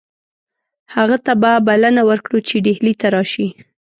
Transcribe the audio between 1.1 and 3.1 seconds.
ته به بلنه ورکړو چې ډهلي ته